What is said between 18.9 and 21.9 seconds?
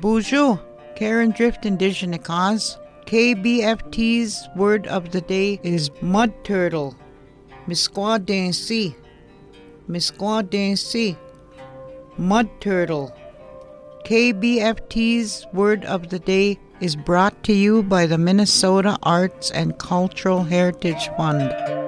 Arts and Cultural Heritage Fund.